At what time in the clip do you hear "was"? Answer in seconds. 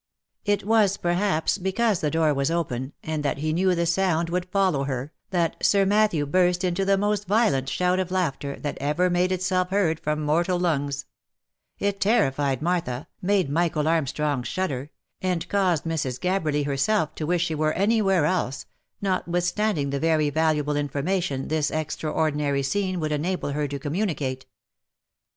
0.65-0.97, 2.33-2.49